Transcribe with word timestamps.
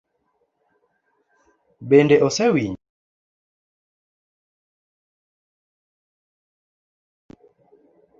Bende 1.89 2.15
osewinjo? 2.27 2.81